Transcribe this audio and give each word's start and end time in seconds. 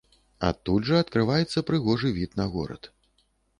Адтуль 0.47 0.85
жа 0.87 0.95
адкрываецца 1.05 1.63
прыгожы 1.69 2.13
від 2.19 2.35
на 2.43 2.51
горад. 2.57 2.93